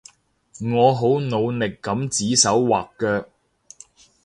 [0.61, 3.29] 我有好努力噉指手劃腳